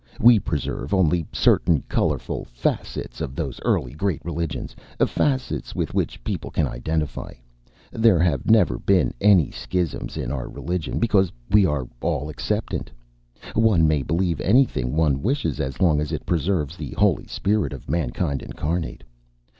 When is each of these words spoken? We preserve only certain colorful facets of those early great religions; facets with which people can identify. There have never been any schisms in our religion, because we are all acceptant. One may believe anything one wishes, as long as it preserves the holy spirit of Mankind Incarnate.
We 0.19 0.39
preserve 0.39 0.95
only 0.95 1.27
certain 1.31 1.83
colorful 1.87 2.45
facets 2.45 3.21
of 3.21 3.35
those 3.35 3.61
early 3.63 3.93
great 3.93 4.19
religions; 4.25 4.75
facets 4.97 5.75
with 5.75 5.93
which 5.93 6.23
people 6.23 6.49
can 6.49 6.65
identify. 6.65 7.33
There 7.91 8.17
have 8.17 8.47
never 8.49 8.79
been 8.79 9.13
any 9.21 9.51
schisms 9.51 10.17
in 10.17 10.31
our 10.31 10.49
religion, 10.49 10.97
because 10.97 11.31
we 11.51 11.67
are 11.67 11.87
all 12.01 12.29
acceptant. 12.33 12.87
One 13.53 13.87
may 13.87 14.01
believe 14.01 14.41
anything 14.41 14.95
one 14.95 15.21
wishes, 15.21 15.59
as 15.59 15.79
long 15.79 16.01
as 16.01 16.11
it 16.11 16.25
preserves 16.25 16.77
the 16.77 16.93
holy 16.97 17.27
spirit 17.27 17.71
of 17.71 17.87
Mankind 17.87 18.41
Incarnate. 18.41 19.03